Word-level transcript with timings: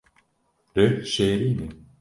Rih 0.75 0.97
şêrîn 1.11 1.59
e 1.65 1.67